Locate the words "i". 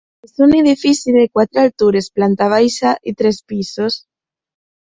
3.13-3.15